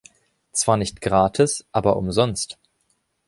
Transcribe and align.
Zwar 0.51 0.77
nicht 0.77 0.99
gratis, 0.99 1.63
aber 1.71 1.95
umsonst. 1.95 2.57